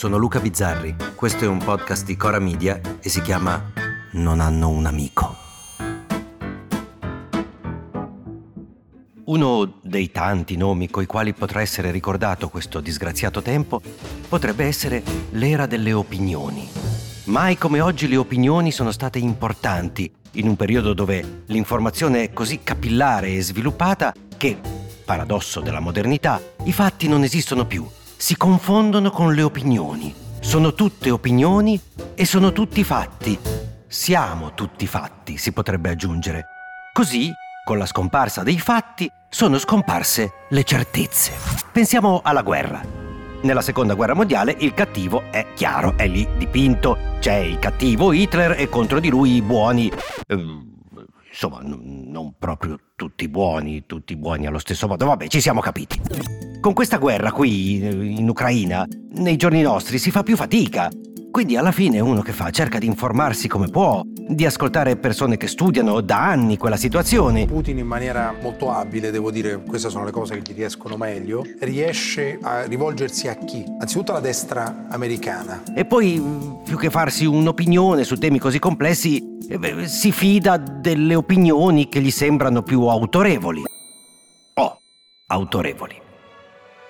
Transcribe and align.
sono 0.00 0.16
Luca 0.16 0.40
Bizzarri, 0.40 0.96
questo 1.14 1.44
è 1.44 1.46
un 1.46 1.58
podcast 1.58 2.06
di 2.06 2.16
Cora 2.16 2.38
Media 2.38 2.80
e 3.02 3.10
si 3.10 3.20
chiama 3.20 3.70
Non 4.12 4.40
hanno 4.40 4.70
un 4.70 4.86
amico. 4.86 5.36
Uno 9.24 9.74
dei 9.82 10.10
tanti 10.10 10.56
nomi 10.56 10.88
coi 10.88 11.04
quali 11.04 11.34
potrà 11.34 11.60
essere 11.60 11.90
ricordato 11.90 12.48
questo 12.48 12.80
disgraziato 12.80 13.42
tempo 13.42 13.82
potrebbe 14.26 14.64
essere 14.64 15.02
l'era 15.32 15.66
delle 15.66 15.92
opinioni. 15.92 16.66
Mai 17.24 17.58
come 17.58 17.82
oggi 17.82 18.08
le 18.08 18.16
opinioni 18.16 18.72
sono 18.72 18.92
state 18.92 19.18
importanti 19.18 20.10
in 20.32 20.48
un 20.48 20.56
periodo 20.56 20.94
dove 20.94 21.42
l'informazione 21.44 22.22
è 22.22 22.32
così 22.32 22.60
capillare 22.62 23.34
e 23.34 23.42
sviluppata 23.42 24.14
che, 24.38 24.58
paradosso 25.04 25.60
della 25.60 25.80
modernità, 25.80 26.40
i 26.64 26.72
fatti 26.72 27.06
non 27.06 27.22
esistono 27.22 27.66
più 27.66 27.86
si 28.20 28.36
confondono 28.36 29.08
con 29.10 29.32
le 29.32 29.40
opinioni. 29.40 30.14
Sono 30.40 30.74
tutte 30.74 31.10
opinioni 31.10 31.80
e 32.14 32.26
sono 32.26 32.52
tutti 32.52 32.84
fatti. 32.84 33.38
Siamo 33.86 34.52
tutti 34.52 34.86
fatti, 34.86 35.38
si 35.38 35.52
potrebbe 35.52 35.88
aggiungere. 35.88 36.44
Così, 36.92 37.32
con 37.64 37.78
la 37.78 37.86
scomparsa 37.86 38.42
dei 38.42 38.58
fatti, 38.58 39.10
sono 39.30 39.56
scomparse 39.56 40.32
le 40.50 40.64
certezze. 40.64 41.32
Pensiamo 41.72 42.20
alla 42.22 42.42
guerra. 42.42 42.82
Nella 43.40 43.62
seconda 43.62 43.94
guerra 43.94 44.14
mondiale 44.14 44.54
il 44.58 44.74
cattivo 44.74 45.22
è 45.30 45.54
chiaro, 45.54 45.94
è 45.96 46.06
lì 46.06 46.28
dipinto, 46.36 46.98
c'è 47.20 47.36
il 47.36 47.58
cattivo 47.58 48.12
Hitler 48.12 48.60
e 48.60 48.68
contro 48.68 49.00
di 49.00 49.08
lui 49.08 49.36
i 49.36 49.42
buoni... 49.42 49.90
Ehm, 50.26 50.69
insomma, 51.30 51.60
n- 51.62 52.10
non 52.10 52.34
proprio 52.38 52.78
tutti 52.96 53.28
buoni, 53.28 53.84
tutti 53.86 54.16
buoni 54.16 54.46
allo 54.46 54.58
stesso 54.58 54.86
modo, 54.86 55.06
vabbè, 55.06 55.28
ci 55.28 55.40
siamo 55.40 55.60
capiti. 55.60 56.00
Con 56.60 56.74
questa 56.74 56.98
guerra 56.98 57.32
qui 57.32 58.18
in 58.18 58.28
Ucraina, 58.28 58.86
nei 59.12 59.36
giorni 59.36 59.62
nostri 59.62 59.98
si 59.98 60.10
fa 60.10 60.22
più 60.22 60.36
fatica. 60.36 60.90
Quindi 61.30 61.56
alla 61.56 61.72
fine 61.72 62.00
uno 62.00 62.22
che 62.22 62.32
fa 62.32 62.50
cerca 62.50 62.78
di 62.78 62.86
informarsi 62.86 63.46
come 63.46 63.68
può, 63.68 64.02
di 64.30 64.46
ascoltare 64.46 64.96
persone 64.96 65.36
che 65.36 65.48
studiano 65.48 66.00
da 66.00 66.28
anni 66.28 66.56
quella 66.56 66.76
situazione. 66.76 67.46
Putin 67.46 67.78
in 67.78 67.86
maniera 67.86 68.32
molto 68.40 68.70
abile, 68.70 69.10
devo 69.10 69.30
dire, 69.30 69.60
queste 69.62 69.90
sono 69.90 70.04
le 70.04 70.12
cose 70.12 70.40
che 70.40 70.52
gli 70.52 70.56
riescono 70.56 70.96
meglio, 70.96 71.44
riesce 71.60 72.38
a 72.40 72.64
rivolgersi 72.64 73.26
a 73.28 73.34
chi? 73.34 73.64
Anzitutto 73.80 74.12
alla 74.12 74.20
destra 74.20 74.86
americana. 74.88 75.62
E 75.74 75.84
poi, 75.84 76.22
più 76.64 76.76
che 76.78 76.90
farsi 76.90 77.24
un'opinione 77.26 78.04
su 78.04 78.16
temi 78.16 78.38
così 78.38 78.58
complessi, 78.58 79.38
eh, 79.48 79.88
si 79.88 80.12
fida 80.12 80.56
delle 80.56 81.16
opinioni 81.16 81.88
che 81.88 82.00
gli 82.00 82.10
sembrano 82.10 82.62
più 82.62 82.82
autorevoli. 82.82 83.64
Oh, 84.54 84.80
autorevoli. 85.26 86.00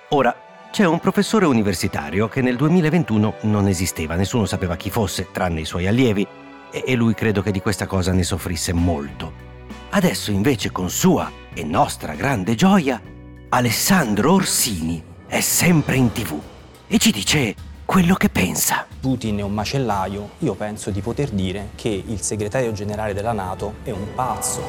Ora, 0.09 0.35
c'è 0.71 0.85
un 0.85 0.99
professore 0.99 1.45
universitario 1.45 2.27
che 2.27 2.41
nel 2.41 2.55
2021 2.55 3.33
non 3.41 3.67
esisteva, 3.67 4.15
nessuno 4.15 4.45
sapeva 4.45 4.75
chi 4.75 4.89
fosse, 4.89 5.27
tranne 5.31 5.61
i 5.61 5.65
suoi 5.65 5.87
allievi, 5.87 6.25
e 6.71 6.95
lui 6.95 7.13
credo 7.13 7.41
che 7.41 7.51
di 7.51 7.61
questa 7.61 7.85
cosa 7.85 8.11
ne 8.11 8.23
soffrisse 8.23 8.73
molto. 8.73 9.49
Adesso 9.91 10.31
invece 10.31 10.71
con 10.71 10.89
sua 10.89 11.29
e 11.53 11.63
nostra 11.63 12.13
grande 12.15 12.55
gioia, 12.55 13.01
Alessandro 13.49 14.33
Orsini 14.33 15.03
è 15.27 15.41
sempre 15.41 15.97
in 15.97 16.11
tv 16.11 16.39
e 16.87 16.97
ci 16.97 17.11
dice 17.11 17.53
quello 17.85 18.15
che 18.15 18.29
pensa. 18.29 18.85
Putin 19.01 19.39
è 19.39 19.41
un 19.41 19.53
macellaio, 19.53 20.29
io 20.39 20.53
penso 20.53 20.91
di 20.91 21.01
poter 21.01 21.29
dire 21.29 21.71
che 21.75 22.03
il 22.05 22.21
segretario 22.21 22.71
generale 22.71 23.13
della 23.13 23.33
Nato 23.33 23.75
è 23.83 23.91
un 23.91 24.13
pazzo. 24.15 24.61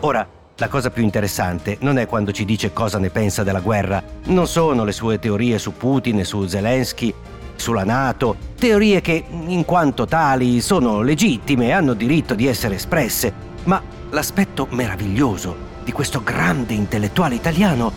Ora, 0.00 0.28
la 0.56 0.68
cosa 0.68 0.90
più 0.90 1.04
interessante 1.04 1.76
non 1.82 1.98
è 1.98 2.08
quando 2.08 2.32
ci 2.32 2.44
dice 2.44 2.72
cosa 2.72 2.98
ne 2.98 3.10
pensa 3.10 3.44
della 3.44 3.60
guerra, 3.60 4.02
non 4.24 4.48
sono 4.48 4.82
le 4.82 4.90
sue 4.90 5.20
teorie 5.20 5.56
su 5.60 5.72
Putin 5.74 6.18
e 6.18 6.24
su 6.24 6.44
Zelensky, 6.46 7.14
sulla 7.58 7.84
Nato, 7.84 8.36
teorie 8.58 9.00
che, 9.00 9.24
in 9.28 9.64
quanto 9.64 10.06
tali, 10.06 10.60
sono 10.60 11.02
legittime 11.02 11.66
e 11.66 11.72
hanno 11.72 11.94
diritto 11.94 12.34
di 12.34 12.46
essere 12.46 12.76
espresse, 12.76 13.32
ma 13.64 13.82
l'aspetto 14.10 14.66
meraviglioso 14.70 15.66
di 15.84 15.92
questo 15.92 16.22
grande 16.22 16.74
intellettuale 16.74 17.34
italiano 17.34 17.92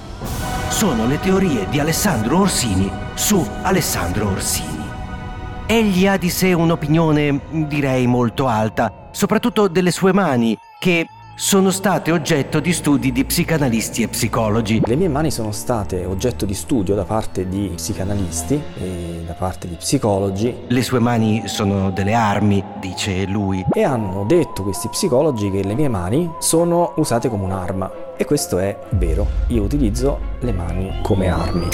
sono 0.69 1.05
le 1.05 1.19
teorie 1.19 1.67
di 1.69 1.79
Alessandro 1.79 2.39
Orsini 2.39 2.89
su 3.13 3.45
Alessandro 3.61 4.29
Orsini. 4.29 4.79
Egli 5.66 6.07
ha 6.07 6.17
di 6.17 6.29
sé 6.29 6.53
un'opinione, 6.53 7.67
direi, 7.67 8.07
molto 8.07 8.47
alta, 8.47 9.09
soprattutto 9.11 9.67
delle 9.67 9.91
sue 9.91 10.13
mani, 10.13 10.57
che 10.79 11.07
sono 11.36 11.72
state 11.72 12.12
oggetto 12.12 12.59
di 12.59 12.74
studi 12.74 13.12
di 13.12 13.25
psicanalisti 13.25 14.03
e 14.03 14.08
psicologi. 14.08 14.81
Le 14.86 14.96
mie 14.96 15.08
mani 15.08 15.31
sono 15.31 15.52
state 15.52 16.06
oggetto 16.06 16.46
di 16.46 16.53
studio 16.53 16.94
da 16.94 17.03
parte 17.03 17.47
di 17.47 17.72
psicanalisti 17.75 18.62
e 18.78 19.24
da 19.25 19.34
parte 19.34 19.68
di 19.68 19.75
psicologi. 19.75 20.56
Le 20.68 20.84
sue 20.84 21.00
mani 21.00 21.44
sono 21.47 21.90
delle 21.91 22.14
armi, 22.14 22.64
dice 22.80 23.25
lui. 23.25 23.66
E 23.74 23.84
hanno 23.84 24.24
detto 24.25 24.64
questi 24.64 24.90
psicologi 24.90 25.50
che 25.50 25.64
le 25.64 25.74
mie 25.74 25.88
mani 25.88 26.30
sono 26.40 26.94
usate 26.97 27.30
come 27.30 27.46
un'arma. 27.46 27.91
E 28.18 28.25
questo 28.25 28.59
è 28.59 28.78
vero. 28.91 29.25
Io 29.47 29.64
utilizzo 29.64 30.20
le 30.41 30.52
mani 30.52 31.00
come 31.02 31.30
armi. 31.30 31.68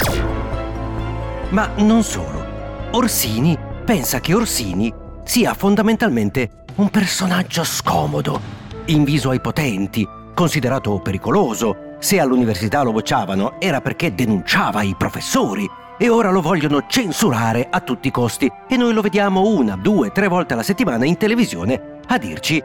Ma 1.50 1.68
non 1.76 2.02
solo. 2.02 2.56
Orsini 2.92 3.58
pensa 3.84 4.20
che 4.20 4.34
Orsini 4.34 4.92
sia 5.24 5.52
fondamentalmente 5.52 6.50
un 6.76 6.88
personaggio 6.88 7.64
scomodo 7.64 8.57
inviso 8.88 9.30
ai 9.30 9.40
potenti, 9.40 10.06
considerato 10.34 10.98
pericoloso. 11.00 11.96
Se 11.98 12.20
all'università 12.20 12.82
lo 12.82 12.92
bocciavano 12.92 13.54
era 13.58 13.80
perché 13.80 14.14
denunciava 14.14 14.82
i 14.82 14.94
professori 14.96 15.68
e 15.98 16.08
ora 16.08 16.30
lo 16.30 16.40
vogliono 16.40 16.86
censurare 16.86 17.66
a 17.68 17.80
tutti 17.80 18.08
i 18.08 18.12
costi 18.12 18.50
e 18.68 18.76
noi 18.76 18.92
lo 18.92 19.00
vediamo 19.00 19.48
una, 19.48 19.76
due, 19.76 20.12
tre 20.12 20.28
volte 20.28 20.52
alla 20.52 20.62
settimana 20.62 21.04
in 21.04 21.16
televisione 21.16 21.98
a 22.06 22.18
dirci 22.18 22.62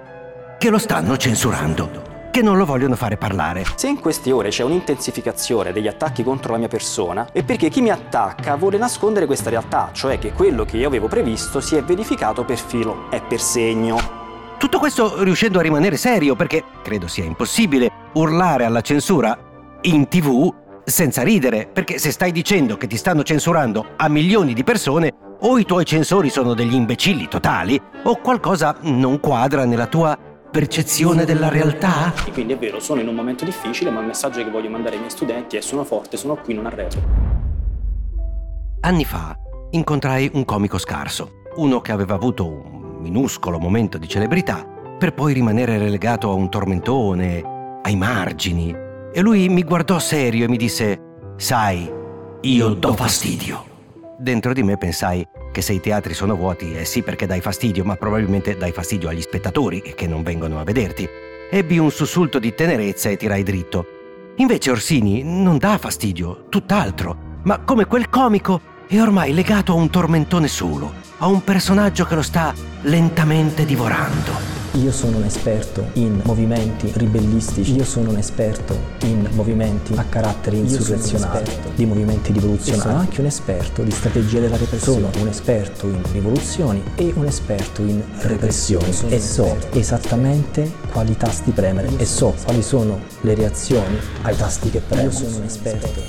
che 0.58 0.70
lo 0.70 0.78
stanno 0.78 1.18
censurando 1.18 2.12
che 2.34 2.42
non 2.42 2.58
lo 2.58 2.66
vogliono 2.66 2.96
fare 2.96 3.16
parlare. 3.16 3.64
Se 3.76 3.88
in 3.88 4.00
queste 4.00 4.32
ore 4.32 4.50
c'è 4.50 4.64
un'intensificazione 4.64 5.72
degli 5.72 5.88
attacchi 5.88 6.24
contro 6.24 6.54
la 6.54 6.58
mia 6.58 6.68
persona, 6.68 7.28
è 7.32 7.44
perché 7.44 7.70
chi 7.70 7.80
mi 7.80 7.92
attacca 7.92 8.56
vuole 8.56 8.80
nascondere 8.80 9.28
questa 9.28 9.52
realtà, 9.52 9.92
cioè 9.94 10.18
che 10.18 10.32
quello 10.32 10.66
che 10.66 10.78
io 10.78 10.88
avevo 10.88 11.08
previsto 11.08 11.62
si 11.62 11.76
è 11.76 11.84
verificato 11.84 12.44
per 12.44 12.58
filo 12.58 13.12
e 13.12 13.22
per 13.22 13.40
segno. 13.40 14.23
Tutto 14.64 14.80
questo 14.80 15.22
riuscendo 15.24 15.60
a 15.60 15.62
rimanere 15.62 15.98
serio 15.98 16.38
perché 16.38 16.64
credo 16.82 17.10
sia 17.10 17.26
impossibile 17.26 17.92
urlare 18.14 18.64
alla 18.64 18.80
censura 18.80 19.38
in 19.82 20.08
tv 20.08 20.54
senza 20.86 21.22
ridere, 21.22 21.68
perché 21.68 22.00
se 22.00 22.12
stai 22.12 22.32
dicendo 22.32 22.78
che 22.78 22.88
ti 22.88 22.96
stanno 22.96 23.24
censurando 23.24 23.88
a 23.98 24.08
milioni 24.08 24.54
di 24.54 24.64
persone, 24.64 25.12
o 25.42 25.58
i 25.58 25.66
tuoi 25.66 25.84
censori 25.84 26.30
sono 26.30 26.54
degli 26.54 26.76
imbecilli 26.76 27.28
totali, 27.28 27.78
o 28.04 28.16
qualcosa 28.22 28.78
non 28.84 29.20
quadra 29.20 29.66
nella 29.66 29.88
tua 29.88 30.18
percezione 30.50 31.26
della 31.26 31.50
realtà. 31.50 32.14
E 32.26 32.32
quindi 32.32 32.54
è 32.54 32.58
vero, 32.58 32.80
sono 32.80 33.02
in 33.02 33.10
un 33.10 33.16
momento 33.16 33.44
difficile, 33.44 33.90
ma 33.92 34.00
il 34.00 34.06
messaggio 34.06 34.42
che 34.46 34.50
voglio 34.50 34.70
mandare 34.70 34.94
ai 34.94 35.00
miei 35.00 35.12
studenti 35.12 35.58
è 35.58 35.62
sono 35.62 35.84
forte, 35.84 36.16
sono 36.16 36.38
qui, 36.38 36.54
non 36.54 36.68
arredo. 36.68 36.96
Anni 38.80 39.04
fa 39.04 39.36
incontrai 39.72 40.32
un 40.36 40.46
comico 40.46 40.78
scarso, 40.78 41.42
uno 41.58 41.82
che 41.82 41.92
aveva 41.92 42.16
avuto 42.16 42.48
un 42.48 42.83
minuscolo 43.04 43.60
momento 43.60 44.00
di 44.00 44.08
celebrità 44.08 44.66
per 44.98 45.14
poi 45.14 45.34
rimanere 45.34 45.78
relegato 45.78 46.30
a 46.30 46.34
un 46.34 46.50
tormentone, 46.50 47.80
ai 47.84 47.96
margini. 47.96 48.74
E 49.14 49.22
lui 49.22 49.50
mi 49.50 49.64
guardò 49.64 50.00
serio 50.00 50.46
e 50.46 50.48
mi 50.48 50.58
disse, 50.58 50.98
sai, 51.36 51.92
io 52.42 52.70
do 52.70 52.94
fastidio. 52.94 53.66
Dentro 54.18 54.54
di 54.54 54.64
me 54.64 54.78
pensai 54.78 55.28
che 55.52 55.62
se 55.62 55.74
i 55.74 55.82
teatri 55.82 56.14
sono 56.14 56.36
vuoti 56.36 56.74
è 56.74 56.86
sì 56.86 57.04
perché 57.04 57.28
dai 57.28 57.42
fastidio, 57.42 57.84
ma 57.84 57.96
probabilmente 57.96 58.56
dai 58.56 58.72
fastidio 58.72 59.10
agli 59.10 59.22
spettatori 59.22 59.82
che 59.82 60.08
non 60.08 60.24
vengono 60.24 60.60
a 60.60 60.64
vederti. 60.64 61.08
Ebbi 61.52 61.78
un 61.78 61.92
sussulto 61.92 62.40
di 62.40 62.56
tenerezza 62.56 63.10
e 63.10 63.18
tirai 63.18 63.44
dritto. 63.44 63.86
Invece 64.38 64.72
Orsini 64.72 65.22
non 65.24 65.58
dà 65.58 65.78
fastidio, 65.78 66.46
tutt'altro, 66.50 67.40
ma 67.44 67.60
come 67.60 67.86
quel 67.86 68.10
comico 68.10 68.62
è 68.88 69.00
ormai 69.00 69.34
legato 69.34 69.72
a 69.72 69.76
un 69.76 69.90
tormentone 69.90 70.48
solo 70.48 71.04
a 71.24 71.28
un 71.28 71.42
personaggio 71.42 72.04
che 72.04 72.16
lo 72.16 72.22
sta 72.22 72.54
lentamente 72.82 73.66
divorando. 73.66 74.52
Io 74.74 74.92
sono 74.92 75.18
un 75.18 75.24
esperto 75.24 75.88
in 75.94 76.20
movimenti 76.24 76.92
ribellistici, 76.96 77.76
io 77.76 77.86
sono 77.86 78.10
un 78.10 78.18
esperto 78.18 78.78
in 79.04 79.30
movimenti 79.32 79.94
a 79.96 80.04
carattere 80.04 80.58
insurrezionale, 80.58 81.46
di 81.76 81.86
movimenti 81.86 82.34
rivoluzionari. 82.34 82.82
Sono 82.82 82.98
anche 82.98 83.22
un 83.22 83.28
esperto 83.28 83.84
di 83.84 83.92
strategia 83.92 84.40
della 84.40 84.58
repressione, 84.58 85.08
sono 85.12 85.24
un 85.24 85.30
esperto 85.30 85.88
in 85.88 86.02
rivoluzioni 86.12 86.84
e 86.96 87.14
un 87.16 87.26
esperto 87.26 87.84
in 87.84 88.04
repressioni 88.18 88.94
e 89.08 89.20
so 89.22 89.56
esattamente 89.72 90.70
quali 90.92 91.16
tasti 91.16 91.52
premere 91.52 91.90
e 91.98 92.06
so 92.06 92.36
quali 92.44 92.64
sono 92.64 93.00
le 93.22 93.36
reazioni 93.36 93.98
ai 94.24 94.36
tasti 94.36 94.72
che 94.72 94.80
premo. 94.80 95.04
Io 95.04 95.12
sono 95.12 95.38
un 95.38 95.44
esperto. 95.44 96.02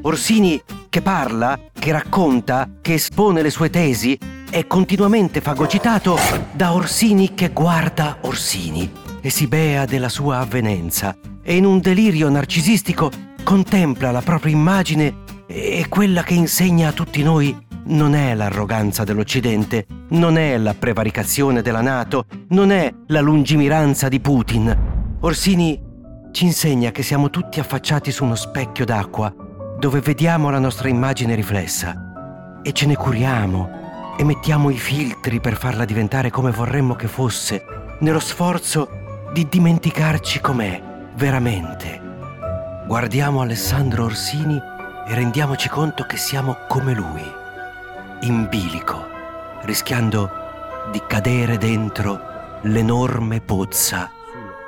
Orsini 0.00 0.60
che 0.92 1.00
parla, 1.00 1.58
che 1.72 1.90
racconta, 1.90 2.68
che 2.82 2.92
espone 2.92 3.40
le 3.40 3.48
sue 3.48 3.70
tesi, 3.70 4.18
è 4.50 4.66
continuamente 4.66 5.40
fagocitato 5.40 6.18
da 6.52 6.74
Orsini 6.74 7.32
che 7.32 7.48
guarda 7.48 8.18
Orsini 8.20 8.92
e 9.22 9.30
si 9.30 9.46
bea 9.46 9.86
della 9.86 10.10
sua 10.10 10.40
avvenenza 10.40 11.16
e 11.42 11.56
in 11.56 11.64
un 11.64 11.80
delirio 11.80 12.28
narcisistico 12.28 13.10
contempla 13.42 14.10
la 14.10 14.20
propria 14.20 14.52
immagine 14.52 15.20
e 15.46 15.86
quella 15.88 16.22
che 16.24 16.34
insegna 16.34 16.88
a 16.88 16.92
tutti 16.92 17.22
noi 17.22 17.56
non 17.84 18.14
è 18.14 18.34
l'arroganza 18.34 19.02
dell'Occidente, 19.02 19.86
non 20.10 20.36
è 20.36 20.58
la 20.58 20.74
prevaricazione 20.74 21.62
della 21.62 21.80
Nato, 21.80 22.26
non 22.48 22.70
è 22.70 22.92
la 23.06 23.20
lungimiranza 23.20 24.08
di 24.08 24.20
Putin. 24.20 25.16
Orsini 25.20 25.80
ci 26.32 26.44
insegna 26.44 26.90
che 26.90 27.02
siamo 27.02 27.30
tutti 27.30 27.60
affacciati 27.60 28.12
su 28.12 28.24
uno 28.24 28.34
specchio 28.34 28.84
d'acqua 28.84 29.41
dove 29.82 29.98
vediamo 29.98 30.48
la 30.48 30.60
nostra 30.60 30.88
immagine 30.88 31.34
riflessa 31.34 32.60
e 32.62 32.70
ce 32.70 32.86
ne 32.86 32.94
curiamo 32.94 34.14
e 34.16 34.22
mettiamo 34.22 34.70
i 34.70 34.78
filtri 34.78 35.40
per 35.40 35.56
farla 35.56 35.84
diventare 35.84 36.30
come 36.30 36.52
vorremmo 36.52 36.94
che 36.94 37.08
fosse, 37.08 37.64
nello 37.98 38.20
sforzo 38.20 39.26
di 39.32 39.48
dimenticarci 39.48 40.40
com'è 40.40 40.80
veramente. 41.16 42.00
Guardiamo 42.86 43.40
Alessandro 43.40 44.04
Orsini 44.04 44.56
e 45.08 45.14
rendiamoci 45.16 45.68
conto 45.68 46.04
che 46.04 46.16
siamo 46.16 46.58
come 46.68 46.94
lui, 46.94 47.24
in 48.20 48.46
bilico, 48.48 49.04
rischiando 49.62 50.30
di 50.92 51.02
cadere 51.08 51.58
dentro 51.58 52.20
l'enorme 52.60 53.40
pozza 53.40 54.08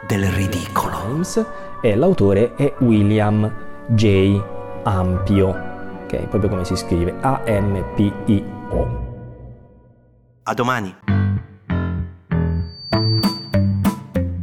del 0.08 0.26
ridicolo. 0.26 1.22
E 1.80 1.94
l'autore 1.94 2.56
è 2.56 2.74
William 2.80 3.48
J. 3.86 4.53
Ampio, 4.86 5.48
ok, 6.04 6.28
proprio 6.28 6.50
come 6.50 6.62
si 6.64 6.76
scrive, 6.76 7.14
A-M-P-I-O. 7.20 9.12
A 10.42 10.52
domani! 10.52 10.94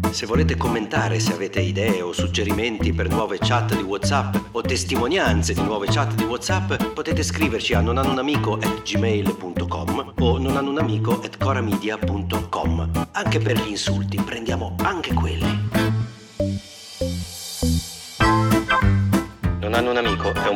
Se 0.09 0.25
volete 0.25 0.57
commentare, 0.57 1.19
se 1.19 1.33
avete 1.33 1.61
idee 1.61 2.01
o 2.01 2.11
suggerimenti 2.11 2.91
per 2.91 3.07
nuove 3.07 3.37
chat 3.37 3.75
di 3.75 3.83
WhatsApp 3.83 4.35
o 4.51 4.61
testimonianze 4.61 5.53
di 5.53 5.61
nuove 5.61 5.85
chat 5.87 6.15
di 6.15 6.23
WhatsApp, 6.23 6.73
potete 6.93 7.21
scriverci 7.23 7.75
a 7.75 7.81
nonanunamico@gmail.com 7.81 10.13
o 10.19 10.39
nonanunamico@coramedia.com. 10.39 13.07
Anche 13.11 13.39
per 13.39 13.57
gli 13.57 13.69
insulti, 13.69 14.17
prendiamo 14.17 14.75
anche 14.81 15.13
quelli. 15.13 15.60